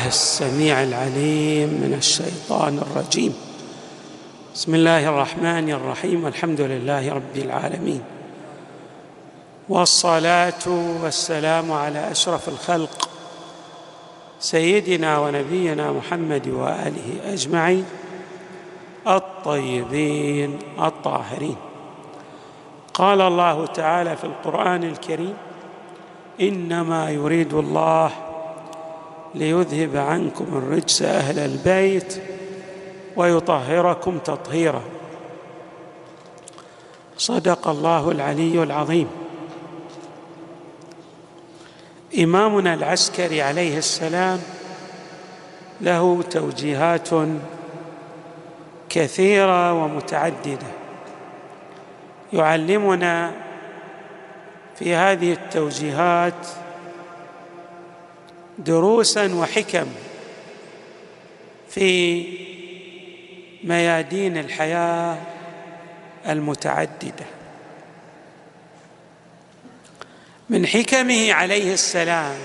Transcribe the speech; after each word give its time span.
بالله 0.00 0.08
السميع 0.08 0.82
العليم 0.82 1.68
من 1.68 1.94
الشيطان 1.98 2.78
الرجيم. 2.78 3.34
بسم 4.54 4.74
الله 4.74 5.08
الرحمن 5.08 5.70
الرحيم. 5.70 6.24
والحمد 6.24 6.60
لله 6.60 7.12
رب 7.12 7.36
العالمين. 7.36 8.00
والصلاة 9.68 10.64
والسلام 11.02 11.72
على 11.72 12.10
أشرف 12.10 12.48
الخلق 12.48 13.08
سيدنا 14.40 15.18
ونبينا 15.18 15.92
محمد 15.92 16.48
وآله 16.48 17.08
أجمعين 17.32 17.84
الطيبين 19.06 20.58
الطاهرين. 20.80 21.56
قال 22.94 23.20
الله 23.20 23.66
تعالى 23.66 24.16
في 24.16 24.24
القرآن 24.24 24.84
الكريم 24.84 25.36
إنما 26.40 27.10
يريد 27.10 27.54
الله 27.54 28.29
ليذهب 29.34 29.96
عنكم 29.96 30.44
الرجس 30.52 31.02
أهل 31.02 31.38
البيت 31.38 32.22
ويطهركم 33.16 34.18
تطهيرا. 34.18 34.82
صدق 37.16 37.68
الله 37.68 38.10
العلي 38.10 38.62
العظيم. 38.62 39.08
إمامنا 42.18 42.74
العسكري 42.74 43.42
عليه 43.42 43.78
السلام 43.78 44.40
له 45.80 46.22
توجيهات 46.22 47.08
كثيرة 48.88 49.84
ومتعددة. 49.84 50.66
يعلمنا 52.32 53.32
في 54.76 54.94
هذه 54.94 55.32
التوجيهات 55.32 56.46
دروسا 58.64 59.34
وحكم 59.34 59.86
في 61.70 62.24
ميادين 63.64 64.36
الحياة 64.36 65.18
المتعددة. 66.28 67.26
من 70.48 70.66
حكمه 70.66 71.32
عليه 71.32 71.72
السلام 71.72 72.36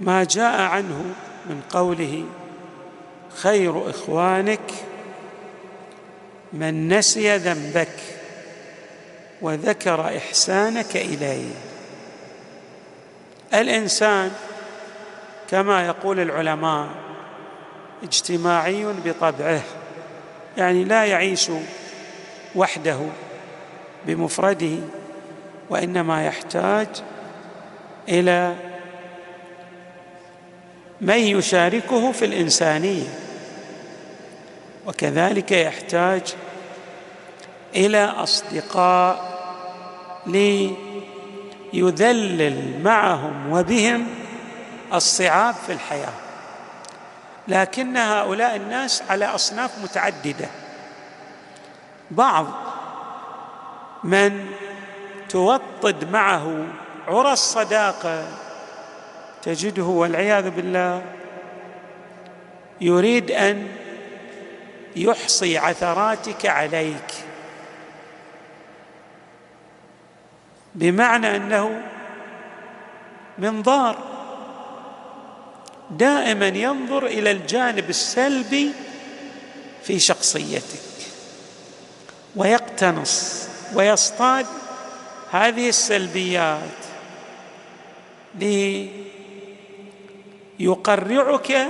ما 0.00 0.24
جاء 0.24 0.60
عنه 0.60 1.04
من 1.46 1.62
قوله 1.70 2.24
خير 3.34 3.90
إخوانك 3.90 4.70
من 6.52 6.88
نسي 6.88 7.36
ذنبك 7.36 7.96
وذكر 9.42 10.16
إحسانك 10.16 10.96
إليه. 10.96 11.69
الإنسان 13.54 14.30
كما 15.50 15.86
يقول 15.86 16.20
العلماء 16.20 16.88
اجتماعي 18.02 18.86
بطبعه 19.04 19.62
يعني 20.56 20.84
لا 20.84 21.04
يعيش 21.04 21.50
وحده 22.54 22.98
بمفرده 24.06 24.76
وإنما 25.70 26.26
يحتاج 26.26 26.88
إلى 28.08 28.54
من 31.00 31.18
يشاركه 31.18 32.12
في 32.12 32.24
الإنسانية. 32.24 33.08
وكذلك 34.86 35.52
يحتاج 35.52 36.34
إلى 37.76 38.04
أصدقاء 38.04 39.30
ليذلل 41.72 42.82
معهم 42.82 43.52
وبهم 43.52 44.06
الصعاب 44.94 45.54
في 45.54 45.72
الحياة. 45.72 46.12
لكن 47.48 47.96
هؤلاء 47.96 48.56
الناس 48.56 49.02
على 49.10 49.24
أصناف 49.24 49.70
متعددة. 49.82 50.48
بعض 52.10 52.46
من 54.04 54.46
توطد 55.28 56.10
معه 56.12 56.66
عرى 57.08 57.32
الصداقة 57.32 58.24
تجده 59.42 59.84
والعياذ 59.84 60.50
بالله 60.50 61.02
يريد 62.80 63.30
أن 63.30 63.68
يحصي 64.96 65.58
عثراتك 65.58 66.46
عليك. 66.46 67.29
بمعنى 70.74 71.36
أنه 71.36 71.82
منظار 73.38 73.98
دائما 75.90 76.48
ينظر 76.48 77.06
إلى 77.06 77.30
الجانب 77.30 77.90
السلبي 77.90 78.72
في 79.82 79.98
شخصيتك. 79.98 80.80
ويقتنص 82.36 83.48
ويصطاد 83.74 84.46
هذه 85.30 85.68
السلبيات 85.68 86.60
ليقرعك 90.60 91.66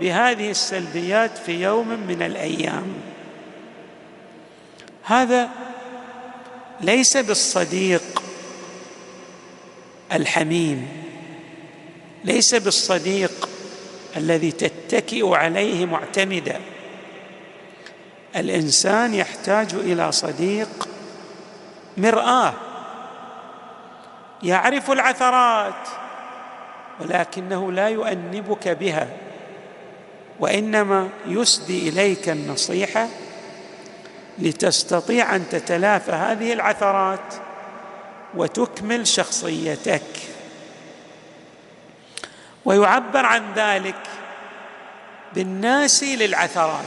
بهذه 0.00 0.50
السلبيات 0.50 1.38
في 1.38 1.62
يوم 1.62 1.88
من 1.88 2.22
الأيام. 2.22 2.94
هذا 5.04 5.48
ليس 6.82 7.16
بالصديق 7.16 8.22
الحميم 10.12 10.88
ليس 12.24 12.54
بالصديق 12.54 13.48
الذي 14.16 14.52
تتكئ 14.52 15.34
عليه 15.34 15.86
معتمدا. 15.86 16.60
الإنسان 18.36 19.14
يحتاج 19.14 19.74
إلى 19.74 20.12
صديق 20.12 20.88
مرآة 21.96 22.54
يعرف 24.42 24.90
العثرات 24.90 25.88
ولكنه 27.00 27.72
لا 27.72 27.88
يؤنبك 27.88 28.68
بها 28.68 29.08
وإنما 30.40 31.08
يسدي 31.26 31.88
إليك 31.88 32.28
النصيحة 32.28 33.08
لتستطيع 34.38 35.36
أن 35.36 35.48
تتلافى 35.48 36.12
هذه 36.12 36.52
العثرات 36.52 37.34
وتكمل 38.34 39.06
شخصيتك. 39.06 40.02
ويعبر 42.64 43.26
عن 43.26 43.42
ذلك 43.56 43.96
بالناس 45.34 46.04
للعثرات. 46.04 46.84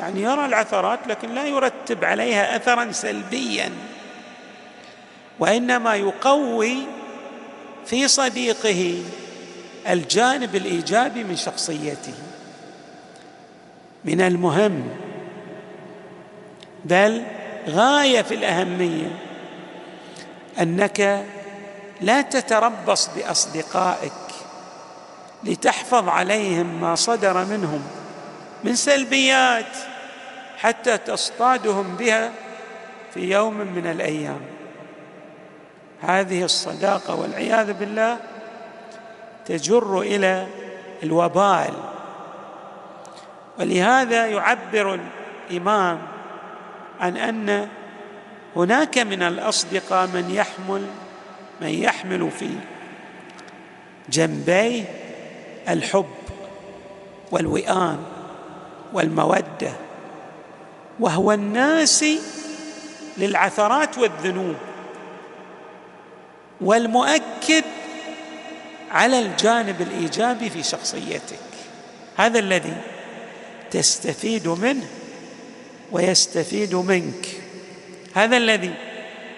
يعني 0.00 0.22
يرى 0.22 0.46
العثرات 0.46 0.98
لكن 1.06 1.34
لا 1.34 1.46
يرتب 1.46 2.04
عليها 2.04 2.56
اثرا 2.56 2.92
سلبيا 2.92 3.72
وإنما 5.38 5.94
يقوي 5.94 6.76
في 7.86 8.08
صديقه 8.08 9.02
الجانب 9.88 10.56
الإيجابي 10.56 11.24
من 11.24 11.36
شخصيته. 11.36 12.14
من 14.04 14.20
المهم 14.20 15.05
بل 16.88 17.22
غاية 17.68 18.22
في 18.22 18.34
الأهمية 18.34 19.08
أنك 20.60 21.24
لا 22.00 22.20
تتربص 22.20 23.10
بأصدقائك 23.16 24.12
لتحفظ 25.44 26.08
عليهم 26.08 26.80
ما 26.80 26.94
صدر 26.94 27.44
منهم 27.44 27.82
من 28.64 28.74
سلبيات 28.74 29.76
حتى 30.58 30.98
تصطادهم 30.98 31.96
بها 31.96 32.32
في 33.14 33.30
يوم 33.30 33.54
من 33.54 33.86
الأيام. 33.86 34.40
هذه 36.00 36.44
الصداقة 36.44 37.14
والعياذ 37.14 37.72
بالله 37.72 38.18
تجر 39.46 40.00
إلى 40.00 40.46
الوبال 41.02 41.74
ولهذا 43.58 44.26
يعبر 44.26 45.00
الإمام 45.50 46.15
عن 47.00 47.16
أن 47.16 47.68
هناك 48.56 48.98
من 48.98 49.22
الأصدقاء 49.22 50.06
من 50.06 50.30
يحمل 50.30 50.86
من 51.60 51.68
يحمل 51.68 52.30
في 52.30 52.48
جنبيه 54.08 54.84
الحب 55.68 56.14
والوئام 57.32 57.98
والمودة 58.92 59.72
وهو 61.00 61.32
الناسي 61.32 62.20
للعثرات 63.18 63.98
والذنوب 63.98 64.56
والمؤكد 66.60 67.64
على 68.90 69.18
الجانب 69.18 69.80
الإيجابي 69.80 70.50
في 70.50 70.62
شخصيتك. 70.62 71.38
هذا 72.16 72.38
الذي 72.38 72.76
تستفيد 73.70 74.48
منه. 74.48 74.86
ويستفيد 75.92 76.74
منك. 76.74 77.26
هذا 78.14 78.36
الذي 78.36 78.74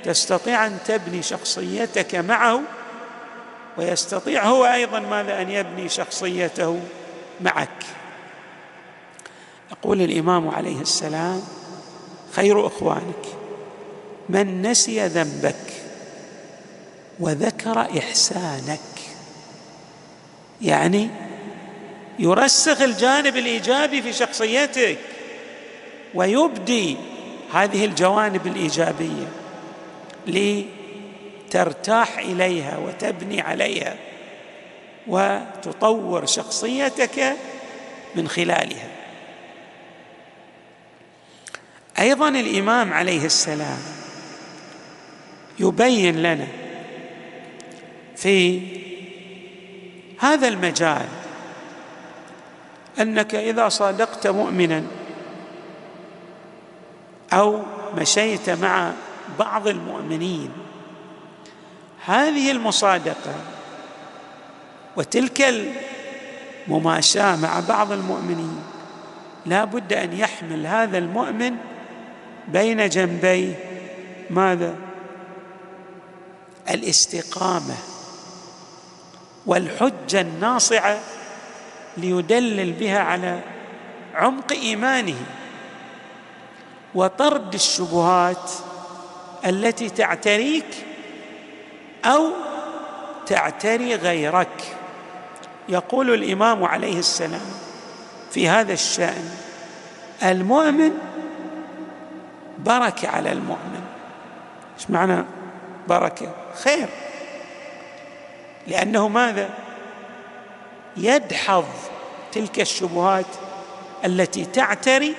تستطيع 0.04 0.66
أن 0.66 0.78
تبني 0.86 1.22
شخصيتك 1.22 2.14
معه 2.14 2.60
ويستطيع 3.76 4.44
هو 4.44 4.64
أيضا 4.64 5.00
ماذا 5.00 5.42
أن 5.42 5.50
يبني 5.50 5.88
شخصيته 5.88 6.80
معك. 7.40 7.84
يقول 9.70 10.02
الإمام 10.02 10.48
عليه 10.48 10.80
السلام 10.80 11.42
خير 12.32 12.66
إخوانك 12.66 13.24
من 14.28 14.62
نسي 14.62 15.06
ذنبك 15.06 15.72
وذكر 17.20 17.80
إحسانك. 17.98 18.78
يعني 20.62 21.08
يرسخ 22.18 22.82
الجانب 22.82 23.36
الإيجابي 23.36 24.02
في 24.02 24.12
شخصيتك. 24.12 24.98
ويبدي 26.14 26.96
هذه 27.52 27.84
الجوانب 27.84 28.46
الإيجابية 28.46 29.28
لترتاح 31.46 32.18
إليها 32.18 32.78
وتبني 32.78 33.40
عليها 33.40 33.96
وتطور 35.06 36.26
شخصيتك 36.26 37.36
من 38.14 38.28
خلالها. 38.28 38.88
أيضا 41.98 42.28
الإمام 42.28 42.92
عليه 42.92 43.24
السلام 43.24 43.78
يبين 45.60 46.22
لنا 46.22 46.46
في 48.16 48.60
هذا 50.18 50.48
المجال 50.48 51.08
أنك 53.00 53.34
إذا 53.34 53.68
صادقت 53.68 54.26
مؤمنا 54.26 54.84
أو 57.32 57.62
مشيت 57.96 58.50
مع 58.50 58.92
بعض 59.38 59.68
المؤمنين. 59.68 60.50
هذه 62.04 62.50
المصادقة 62.50 63.34
وتلك 64.96 65.54
المماشاة 66.68 67.36
مع 67.36 67.60
بعض 67.68 67.92
المؤمنين 67.92 68.62
لا 69.46 69.64
بد 69.64 69.92
أن 69.92 70.12
يحمل 70.12 70.66
هذا 70.66 70.98
المؤمن 70.98 71.56
بين 72.48 72.88
جنبي 72.88 73.54
ماذا؟ 74.30 74.74
الاستقامة 76.70 77.74
والحجة 79.46 80.20
الناصعة 80.20 80.98
ليدلل 81.96 82.72
بها 82.72 82.98
على 82.98 83.40
عمق 84.14 84.52
إيمانه. 84.52 85.16
وطرد 86.94 87.54
الشبهات 87.54 88.50
التي 89.46 89.90
تعتريك 89.90 90.66
أو 92.04 92.30
تعتري 93.26 93.94
غيرك. 93.94 94.76
يقول 95.68 96.14
الإمام 96.14 96.64
عليه 96.64 96.98
السلام 96.98 97.50
في 98.30 98.48
هذا 98.48 98.72
الشأن 98.72 99.30
المؤمن 100.22 100.90
بركة 102.58 103.08
على 103.08 103.32
المؤمن. 103.32 103.84
إيش 104.78 104.90
معنى 104.90 105.24
بركة؟ 105.88 106.34
خير. 106.62 106.88
لأنه 108.66 109.08
ماذا؟ 109.08 109.50
يدحض 110.96 111.64
تلك 112.32 112.60
الشبهات 112.60 113.26
التي 114.04 114.44
تعتري 114.44 115.14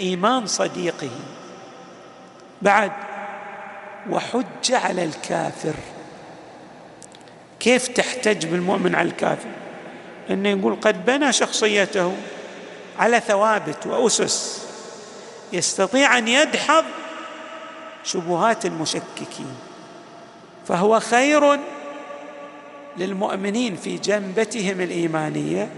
إيمان 0.00 0.46
صديقه. 0.46 1.10
بعد 2.62 2.92
وحج 4.10 4.72
على 4.72 5.04
الكافر. 5.04 5.74
كيف 7.60 7.88
تحتج 7.88 8.46
بالمؤمن 8.46 8.94
على 8.94 9.08
الكافر؟ 9.08 9.48
إنه 10.30 10.48
يقول 10.48 10.76
قد 10.80 11.04
بنى 11.04 11.32
شخصيته 11.32 12.12
على 12.98 13.20
ثوابت 13.20 13.86
وأسس. 13.86 14.66
يستطيع 15.52 16.18
أن 16.18 16.28
يدحض 16.28 16.84
شبهات 18.04 18.66
المشككين. 18.66 19.56
فهو 20.66 21.00
خير 21.00 21.58
للمؤمنين 22.96 23.76
في 23.76 23.96
جنبتهم 23.96 24.80
الإيمانية 24.80 25.68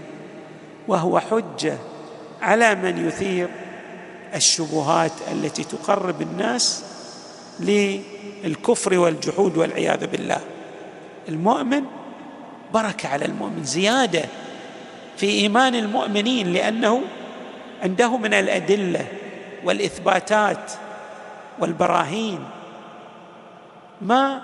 وهو 0.87 1.19
حجة 1.19 1.77
على 2.41 2.75
من 2.75 3.07
يثير 3.07 3.49
الشبهات 4.35 5.11
التي 5.31 5.63
تقرب 5.63 6.21
الناس 6.21 6.83
للكفر 7.59 8.97
والجحود 8.97 9.57
والعياذ 9.57 10.07
بالله. 10.07 10.41
المؤمن 11.29 11.83
بركة 12.73 13.09
على 13.09 13.25
المؤمن 13.25 13.63
زيادة 13.63 14.25
في 15.17 15.29
إيمان 15.29 15.75
المؤمنين 15.75 16.53
لأنه 16.53 17.01
عنده 17.83 18.17
من 18.17 18.33
الأدلة 18.33 19.07
والإثباتات 19.63 20.71
والبراهين 21.59 22.39
ما 24.01 24.41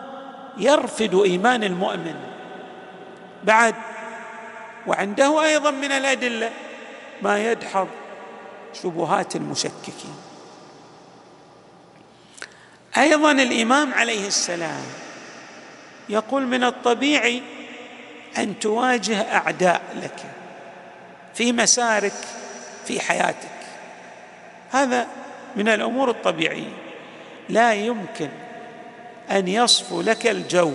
يرفد 0.57 1.15
إيمان 1.15 1.63
المؤمن. 1.63 2.15
بعد 3.43 3.75
وعنده 4.87 5.43
أيضا 5.43 5.71
من 5.71 5.91
الأدلة 5.91 6.49
ما 7.21 7.51
يدحض 7.51 7.87
شبهات 8.73 9.35
المشككين. 9.35 10.15
أيضا 12.97 13.31
الإمام 13.31 13.93
عليه 13.93 14.27
السلام 14.27 14.83
يقول 16.09 16.47
من 16.47 16.63
الطبيعي 16.63 17.41
أن 18.37 18.59
تواجه 18.59 19.35
أعداء 19.35 19.81
لك 19.95 20.25
في 21.33 21.51
مسارك 21.51 22.13
في 22.85 22.99
حياتك. 22.99 23.57
هذا 24.71 25.07
من 25.55 25.67
الأمور 25.67 26.09
الطبيعية. 26.09 26.73
لا 27.49 27.73
يمكن 27.73 28.29
أن 29.31 29.47
يصفو 29.47 30.01
لك 30.01 30.27
الجو. 30.27 30.73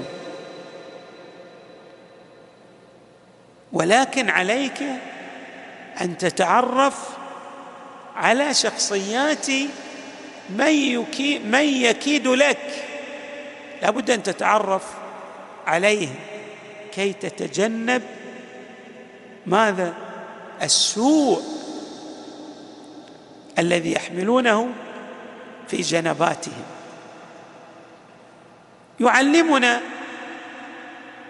ولكن 3.73 4.31
عليك 4.31 4.83
أن 6.01 6.19
تتعرف 6.19 7.22
على 8.17 8.55
شخصيات 8.55 9.47
من, 10.51 10.97
من 11.51 11.65
يكيد 11.65 12.27
لك. 12.27 12.85
لابد 13.83 14.11
أن 14.11 14.23
تتعرف 14.23 14.83
عليه 15.67 16.09
كي 16.93 17.13
تتجنب 17.13 18.03
ماذا؟ 19.47 19.95
السوء 20.63 21.43
الذي 23.59 23.93
يحملونه 23.93 24.73
في 25.69 25.77
جنباتهم. 25.77 26.65
يعلمنا 29.01 29.81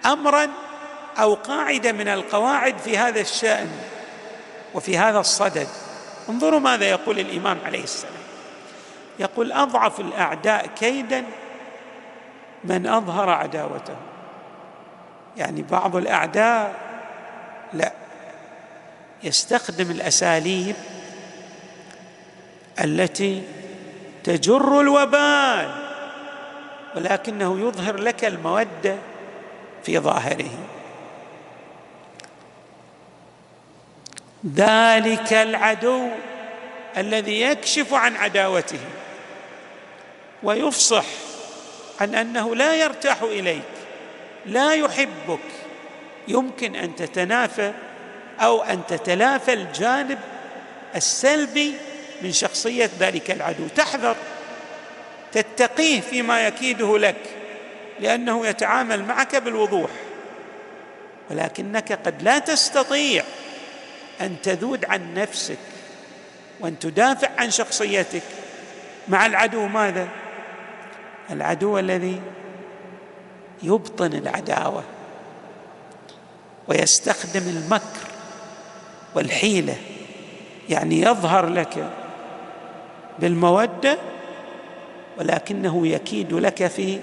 امرا 0.07 0.49
أو 1.19 1.35
قاعدة 1.35 1.93
من 1.93 2.09
القواعد 2.09 2.79
في 2.79 2.99
هذا 2.99 3.21
الشأن 3.21 3.71
وفي 4.75 4.99
هذا 4.99 5.21
الصدد. 5.21 5.69
انظروا 6.29 6.61
ماذا 6.61 6.85
يقول 6.85 7.19
الإمام 7.19 7.59
عليه 7.67 7.83
السلام. 7.83 8.15
يقول 9.19 9.53
أضعف 9.53 10.01
الأعداء 10.01 10.67
كيدا 10.67 11.25
من 12.65 12.87
أظهر 12.87 13.31
عداوته. 13.31 13.97
يعني 15.37 15.63
بعض 15.63 15.97
الأعداء 15.97 16.75
لا 17.73 17.93
يستخدم 19.23 19.91
الأساليب 19.91 20.77
التي 22.85 23.43
تجر 24.25 24.81
الوبال 24.81 25.75
ولكنه 26.97 27.61
يظهر 27.61 27.97
لك 27.97 28.25
المودة 28.25 28.97
في 29.83 29.99
ظاهره. 29.99 30.51
ذلك 34.47 35.33
العدو 35.33 36.09
الذي 36.97 37.41
يكشف 37.41 37.95
عن 37.95 38.17
عداوته 38.17 38.79
ويفصح 40.43 41.05
عن 42.01 42.15
أنه 42.15 42.55
لا 42.55 42.75
يرتاح 42.75 43.23
إليك 43.23 43.63
لا 44.47 44.75
يحبك. 44.75 45.39
يمكن 46.29 46.77
أن 46.77 46.97
تتنافى 46.97 47.73
أو 48.41 48.63
أن 48.63 48.81
تتلافى 48.89 49.53
الجانب 49.53 50.19
السلبي 50.97 51.75
من 52.23 52.33
شخصية 52.33 52.91
ذلك 53.01 53.31
العدو. 53.31 53.67
تحذر 53.77 54.17
تتقيه 55.33 56.01
فيما 56.01 56.47
يكيده 56.47 56.99
لك 56.99 57.17
لأنه 58.01 58.47
يتعامل 58.47 59.05
معك 59.05 59.37
بالوضوح 59.37 59.91
ولكنك 61.31 61.93
قد 61.93 62.23
لا 62.23 62.39
تستطيع 62.39 63.25
أن 64.21 64.37
تذود 64.43 64.85
عن 64.85 65.15
نفسك 65.15 65.59
وأن 66.61 66.79
تدافع 66.79 67.29
عن 67.39 67.51
شخصيتك 67.51 68.23
مع 69.09 69.27
العدو 69.27 69.67
ماذا؟ 69.67 70.09
العدو 71.31 71.79
الذي 71.79 72.21
يبطن 73.63 74.13
العداوة 74.13 74.85
ويستخدم 76.69 77.49
المكر 77.49 78.09
والحيلة 79.15 79.77
يعني 80.69 81.01
يظهر 81.01 81.47
لك 81.47 81.91
بالمودة 83.19 83.99
ولكنه 85.19 85.87
يكيد 85.87 86.33
لك 86.33 86.67
في 86.67 87.01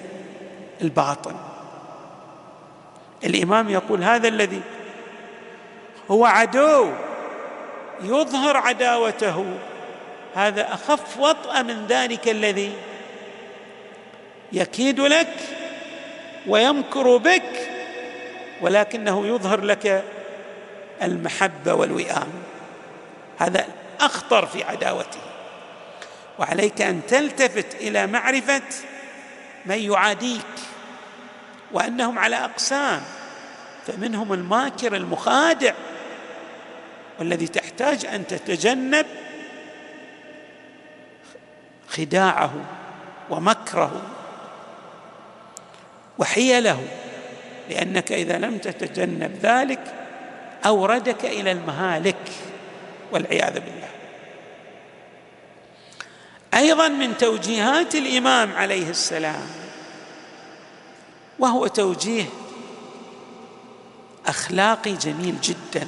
الباطن. 0.81 1.35
الإمام 3.23 3.69
يقول 3.69 4.03
هذا 4.03 4.27
الذي 4.27 4.61
هو 6.11 6.25
عدو 6.25 6.91
يظهر 8.01 8.57
عداوته. 8.57 9.45
هذا 10.35 10.73
أخف 10.73 11.19
وطأ 11.19 11.61
من 11.61 11.85
ذلك 11.87 12.29
الذي 12.29 12.73
يكيد 14.51 14.99
لك 14.99 15.33
ويمكر 16.47 17.17
بك 17.17 17.69
ولكنه 18.61 19.27
يظهر 19.27 19.61
لك 19.61 20.03
المحبة 21.03 21.73
والوئام. 21.73 22.27
هذا 23.37 23.65
أخطر 24.01 24.45
في 24.45 24.63
عداوته. 24.63 25.19
وعليك 26.39 26.81
أن 26.81 27.01
تلتفت 27.07 27.75
إلى 27.75 28.07
معرفة 28.07 28.61
من 29.65 29.79
يعاديك 29.79 30.45
وأنهم 31.71 32.19
على 32.19 32.35
أقسام 32.35 33.01
فمنهم 33.87 34.33
الماكر 34.33 34.95
المخادع. 34.95 35.73
والذي 37.19 37.47
تحتاج 37.47 38.05
أن 38.05 38.27
تتجنب 38.27 39.05
خداعه 41.87 42.53
ومكره 43.29 44.01
وحيله 46.17 46.87
لأنك 47.69 48.11
إذا 48.11 48.37
لم 48.37 48.57
تتجنب 48.57 49.39
ذلك 49.41 49.95
أوردك 50.65 51.25
إلى 51.25 51.51
المهالك 51.51 52.31
والعياذ 53.11 53.53
بالله. 53.53 53.89
أيضا 56.53 56.87
من 56.87 57.17
توجيهات 57.17 57.95
الإمام 57.95 58.53
عليه 58.53 58.89
السلام 58.89 59.47
وهو 61.39 61.67
توجيه 61.67 62.25
أخلاقي 64.25 64.93
جميل 64.93 65.41
جدا. 65.41 65.87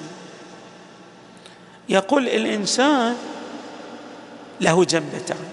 يقول 1.91 2.27
الإنسان 2.27 3.17
له 4.61 4.85
جنبتان 4.85 5.45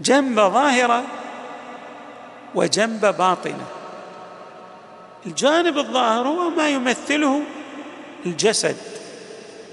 جنب 0.00 0.36
ظاهرة 0.40 1.04
وجنب 2.54 3.00
باطنة. 3.00 3.66
الجانب 5.26 5.78
الظاهر 5.78 6.28
هو 6.28 6.50
ما 6.50 6.68
يمثله 6.68 7.42
الجسد 8.26 8.76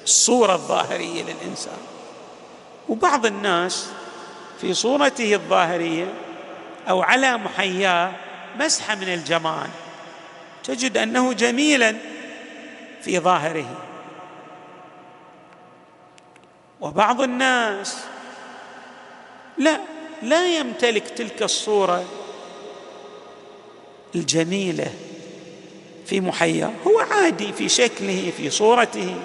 الصورة 0.04 0.54
الظاهرية 0.54 1.24
للإنسان. 1.24 1.78
وبعض 2.90 3.26
الناس 3.26 3.88
في 4.62 4.74
صورته 4.74 5.34
الظاهرية 5.34 6.14
أو 6.90 7.02
على 7.02 7.38
محياه 7.38 8.12
مسحه 8.60 8.96
من 8.96 9.14
الجمال. 9.14 9.70
تجد 10.64 10.98
أنه 10.98 11.34
جميلا 11.34 11.96
في 13.02 13.20
ظاهره. 13.20 13.93
وبعض 16.84 17.22
الناس 17.22 17.98
لا 19.58 19.80
لا 20.22 20.58
يمتلك 20.58 21.10
تلك 21.10 21.44
الصورة 21.44 22.06
الجميلة 24.16 24.92
في 26.06 26.22
محياه 26.22 26.72
هو 26.88 27.00
عادي 27.00 27.54
في 27.54 27.70
شكله 27.70 28.32
في 28.38 28.50
صورته. 28.50 29.16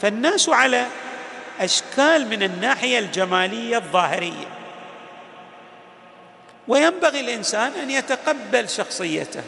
فالناس 0.00 0.48
على 0.48 0.86
أشكال 1.60 2.28
من 2.28 2.42
الناحية 2.42 2.98
الجمالية 2.98 3.76
الظاهرية. 3.76 4.48
وينبغي 6.68 7.20
الإنسان 7.20 7.72
أن 7.72 7.90
يتقبل 7.90 8.68
شخصيته 8.68 9.42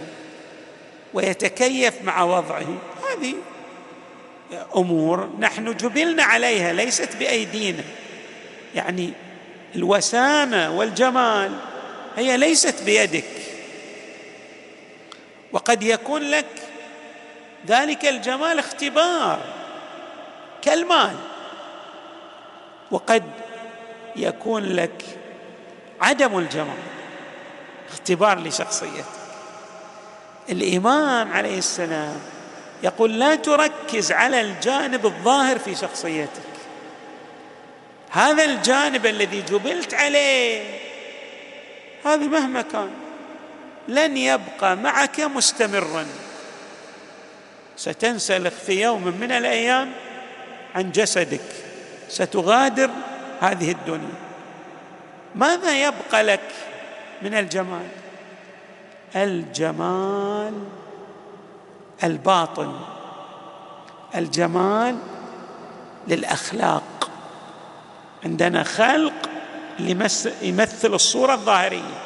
ويتكيف 1.15 2.03
مع 2.03 2.23
وضعه. 2.23 2.79
هذه 3.11 3.35
أمور 4.77 5.31
نحن 5.39 5.77
جبلنا 5.77 6.23
عليها 6.23 6.73
ليست 6.73 7.17
بأيدينا. 7.17 7.83
يعني 8.75 9.13
الوسامة 9.75 10.71
والجمال 10.71 11.53
هي 12.17 12.37
ليست 12.37 12.83
بيدك. 12.83 13.25
وقد 15.53 15.83
يكون 15.83 16.23
لك 16.23 16.47
ذلك 17.67 18.05
الجمال 18.05 18.59
اختبار 18.59 19.41
كالمال. 20.63 21.17
وقد 22.91 23.25
يكون 24.17 24.65
لك 24.65 25.05
عدم 26.01 26.39
الجمال 26.39 26.79
اختبار 27.93 28.39
لشخصيتك. 28.39 29.05
الامام 30.49 31.33
عليه 31.33 31.59
السلام 31.59 32.34
يقول 32.85 33.19
لا 33.19 33.35
تركز 33.35 34.13
على 34.13 34.41
الجانب 34.41 35.07
الظاهر 35.07 35.59
في 35.59 35.75
شخصيتك. 35.75 36.55
هذا 38.11 38.45
الجانب 38.45 39.07
الذي 39.07 39.43
جبلت 39.43 39.95
عليه 39.95 40.79
هذا 42.05 42.27
مهما 42.27 42.63
كان 42.63 42.91
لن 43.89 44.17
يبقى 44.17 44.77
معك 44.77 45.21
مستمرا. 45.21 46.07
ستنسلخ 47.77 48.53
في 48.67 48.83
يوم 48.83 49.05
من 49.21 49.33
الأيام 49.33 49.93
عن 50.75 50.93
جسدك 50.93 51.41
ستغادر 52.09 52.91
هذه 53.41 53.71
الدنيا. 53.71 54.15
ماذا 55.35 55.87
يبقى 55.87 56.23
لك 56.23 56.51
من 57.23 57.35
الجمال؟ 57.35 57.89
الجمال 59.17 60.84
الباطن 62.05 62.73
الجمال 64.15 64.99
للأخلاق. 66.09 67.11
عندنا 68.25 68.63
خلق 68.63 69.13
يمثل 70.43 70.95
الصورة 70.95 71.35
الظاهرية 71.35 72.01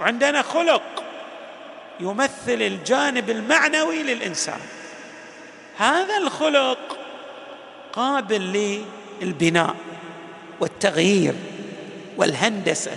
وعندنا 0.00 0.42
خلق 0.42 0.82
يمثل 2.00 2.32
الجانب 2.48 3.30
المعنوي 3.30 4.02
للإنسان. 4.02 4.60
هذا 5.76 6.16
الخلق 6.16 6.98
قابل 7.92 8.76
للبناء 9.20 9.74
والتغيير 10.60 11.34
والهندسة 12.16 12.96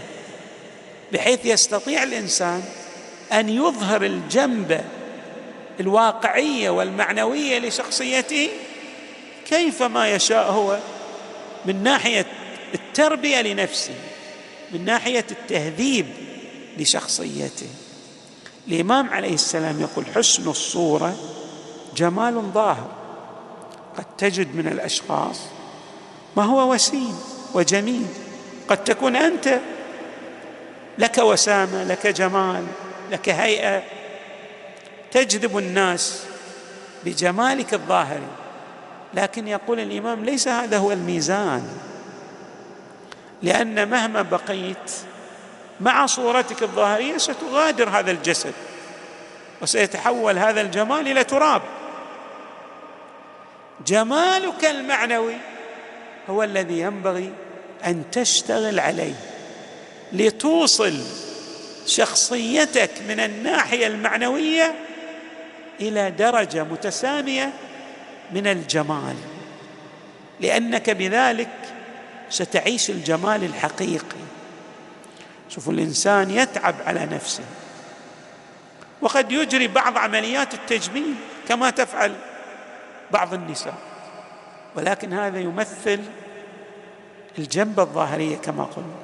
بحيث 1.14 1.46
يستطيع 1.46 2.04
الإنسان 2.04 2.64
أن 3.32 3.50
يظهر 3.50 4.06
الجنب 4.06 4.86
الواقعية 5.80 6.70
والمعنوية 6.70 7.60
لشخصيته 7.60 8.50
كيفما 9.46 10.12
يشاء 10.12 10.52
هو 10.52 10.80
من 11.66 11.84
ناحية 11.84 12.26
التربية 12.74 13.42
لنفسه 13.42 13.94
من 14.72 14.86
ناحية 14.86 15.26
التهذيب 15.32 16.06
لشخصيته. 16.78 17.68
الإمام 18.68 19.10
عليه 19.10 19.34
السلام 19.34 19.82
يقول 19.82 20.06
حسن 20.16 20.50
الصورة 20.50 21.16
جمال 21.96 22.52
ظاهر 22.54 22.92
قد 23.98 24.06
تجد 24.18 24.56
من 24.56 24.68
الأشخاص 24.68 25.40
ما 26.38 26.44
هو 26.44 26.74
وسيم 26.74 27.20
وجميل 27.54 28.06
قد 28.68 28.84
تكون 28.84 29.16
أنت 29.16 29.60
لك 30.98 31.18
وسامة 31.18 31.84
لك 31.84 32.08
جمال 32.08 32.66
لك 33.12 33.30
هيئة 33.30 33.84
تجذب 35.16 35.58
الناس 35.58 36.24
بجمالك 37.06 37.74
الظاهري 37.74 38.28
لكن 39.14 39.48
يقول 39.48 39.80
الإمام 39.80 40.26
ليس 40.26 40.48
هذا 40.48 40.78
هو 40.78 40.92
الميزان 40.92 41.68
لأن 43.44 43.90
مهما 43.90 44.22
بقيت 44.22 44.92
مع 45.80 46.06
صورتك 46.06 46.64
الظاهرية 46.64 47.18
ستغادر 47.18 47.90
هذا 47.90 48.12
الجسد 48.12 48.54
وسيتحول 49.62 50.38
هذا 50.38 50.62
الجمال 50.62 51.08
إلى 51.08 51.24
تراب. 51.24 51.62
جمالك 53.88 54.66
المعنوي 54.66 55.38
هو 56.30 56.44
الذي 56.44 56.80
ينبغي 56.80 57.34
أن 57.86 58.04
تشتغل 58.12 58.80
عليه 58.80 59.16
لتوصل 60.14 60.94
شخصيتك 61.86 62.92
من 63.08 63.20
الناحية 63.20 63.88
المعنوية 63.88 64.85
إلى 65.82 66.12
درجة 66.12 66.64
متسامية 66.64 67.54
من 68.32 68.48
الجمال. 68.48 69.16
لأنك 70.40 70.90
بذلك 70.90 71.50
ستعيش 72.30 72.90
الجمال 72.90 73.44
الحقيقي. 73.44 74.26
شوفوا 75.50 75.74
الإنسان 75.74 76.32
يتعب 76.32 76.76
على 76.86 77.06
نفسه. 77.06 77.44
وقد 79.02 79.32
يجري 79.32 79.68
بعض 79.68 79.98
عمليات 79.98 80.54
التجميل 80.54 81.16
كما 81.48 81.70
تفعل 81.70 82.16
بعض 83.12 83.34
النساء. 83.34 83.78
ولكن 84.76 85.14
هذا 85.14 85.40
يمثل 85.40 86.00
الجنبة 87.38 87.84
الظاهرية 87.84 88.36
كما 88.36 88.64
قلنا. 88.64 88.96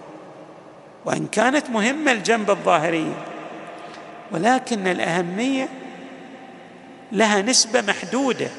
وإن 1.05 1.27
كانت 1.27 1.69
مهمة 1.69 2.11
الجنبة 2.11 2.53
الظاهرية 2.53 3.25
ولكن 4.31 4.87
الأهمية 4.87 5.69
لها 7.11 7.41
نسبة 7.41 7.81
محدودة. 7.81 8.49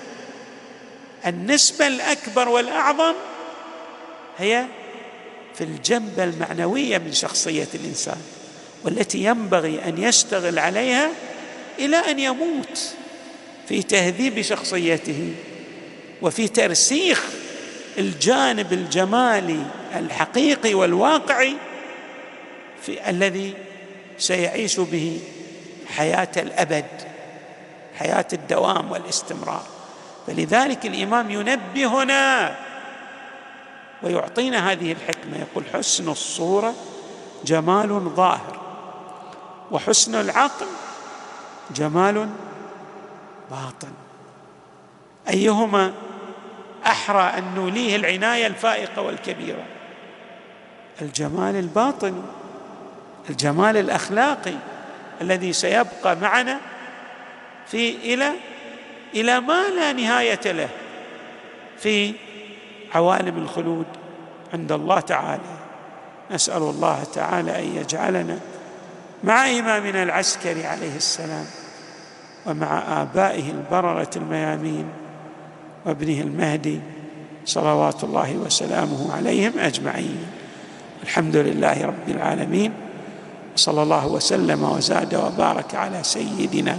النسبة 1.26 1.86
الأكبر 1.86 2.48
والأعظم 2.48 3.14
هي 4.38 4.66
في 5.54 5.64
الجنبة 5.64 6.24
المعنوية 6.24 6.98
من 6.98 7.12
شخصية 7.12 7.68
الإنسان 7.74 8.20
والتي 8.84 9.24
ينبغي 9.24 9.84
أن 9.84 9.98
يشتغل 9.98 10.58
عليها 10.58 11.10
إلى 11.78 11.96
أن 11.96 12.18
يموت 12.18 12.94
في 13.68 13.82
تهذيب 13.82 14.42
شخصيته 14.42 15.34
وفي 16.22 16.48
ترسيخ 16.48 17.24
الجانب 17.98 18.72
الجمالي 18.72 19.66
الحقيقي 19.94 20.74
والواقعي 20.74 21.56
في 22.82 23.10
الذي 23.10 23.54
سيعيش 24.18 24.80
به 24.80 25.20
حياة 25.86 26.28
الأبد. 26.36 27.01
حياة 28.02 28.26
الدوام 28.32 28.90
والاستمرار. 28.90 29.62
فلذلك 30.26 30.86
الإمام 30.86 31.30
ينبهنا 31.30 32.54
ويعطينا 34.02 34.72
هذه 34.72 34.92
الحكمة. 34.92 35.38
يقول 35.38 35.64
حسن 35.74 36.08
الصورة 36.08 36.74
جمال 37.44 37.88
ظاهر 38.16 38.60
وحسن 39.70 40.14
العقل 40.14 40.66
جمال 41.70 42.28
باطن. 43.50 43.92
أيهما 45.28 45.92
أحرى 46.86 47.22
أن 47.22 47.54
نوليه 47.54 47.96
العناية 47.96 48.46
الفائقة 48.46 49.02
والكبيرة؟ 49.02 49.64
الجمال 51.02 51.56
الباطني 51.56 52.22
الجمال 53.30 53.76
الأخلاقي 53.76 54.54
الذي 55.20 55.52
سيبقى 55.52 56.16
معنا 56.16 56.60
في 57.66 58.14
إلى 58.14 58.32
إلى 59.14 59.40
ما 59.40 59.68
لا 59.68 59.92
نهاية 59.92 60.52
له 60.52 60.68
في 61.78 62.14
عوالم 62.94 63.38
الخلود 63.38 63.86
عند 64.54 64.72
الله 64.72 65.00
تعالى. 65.00 65.56
نسأل 66.30 66.62
الله 66.62 67.04
تعالى 67.14 67.58
أن 67.58 67.76
يجعلنا 67.76 68.38
مع 69.24 69.50
إمامنا 69.50 70.02
العسكري 70.02 70.66
عليه 70.66 70.96
السلام 70.96 71.46
ومع 72.46 73.02
آبائه 73.02 73.50
البررة 73.50 74.10
الميامين 74.16 74.88
وابنه 75.86 76.20
المهدي 76.20 76.80
صلوات 77.44 78.04
الله 78.04 78.36
وسلامه 78.36 79.14
عليهم 79.16 79.58
أجمعين. 79.58 80.26
الحمد 81.02 81.36
لله 81.36 81.86
رب 81.86 82.08
العالمين 82.08 82.72
صلى 83.56 83.82
الله 83.82 84.06
وسلم 84.06 84.62
وزاد 84.62 85.14
وبارك 85.14 85.74
على 85.74 86.02
سيدنا 86.02 86.78